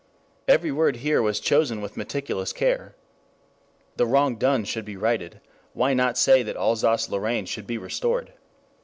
[0.47, 2.95] Every word here was chosen with meticulous care.
[3.97, 5.41] The wrong done should be righted;
[5.73, 8.33] why not say that Alsace Lorraine should be restored?